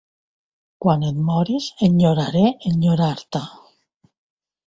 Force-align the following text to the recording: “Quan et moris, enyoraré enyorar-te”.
“Quan 0.85 1.03
et 1.09 1.19
moris, 1.27 1.67
enyoraré 1.87 2.43
enyorar-te”. 2.71 3.45